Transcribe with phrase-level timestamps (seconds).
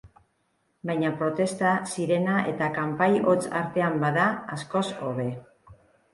[0.89, 4.27] Baina protesta, sirena eta kanpai hots artean bada,
[4.59, 5.29] askoz hobe.